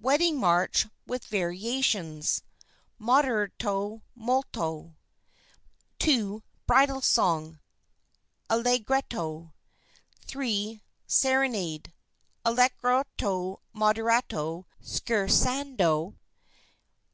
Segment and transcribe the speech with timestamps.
[0.00, 2.42] WEDDING MARCH, WITH VARIATIONS
[2.98, 4.96] (Moderato molto)
[5.98, 6.42] 2.
[6.66, 7.60] BRIDAL SONG
[8.48, 9.52] (Allegretto)
[10.24, 10.80] 3.
[11.06, 11.92] SERENADE
[12.46, 16.18] (Allegretto moderato, scherzando) 4.